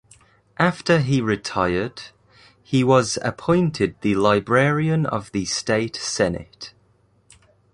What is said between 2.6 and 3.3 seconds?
he was